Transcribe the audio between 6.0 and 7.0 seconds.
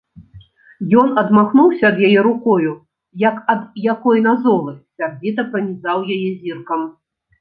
яе зіркам.